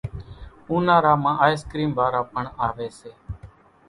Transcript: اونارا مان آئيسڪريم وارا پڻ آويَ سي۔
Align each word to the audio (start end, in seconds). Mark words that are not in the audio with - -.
اونارا 0.71 1.13
مان 1.23 1.35
آئيسڪريم 1.45 1.89
وارا 1.97 2.21
پڻ 2.31 2.43
آويَ 2.67 2.87
سي۔ 2.99 3.11